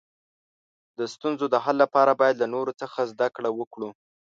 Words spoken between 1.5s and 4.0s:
حل لپاره باید له نورو څخه زده کړه وکړو.